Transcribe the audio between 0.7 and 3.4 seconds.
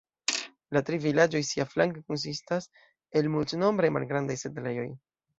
La tri vilaĝoj siaflanke konsistas el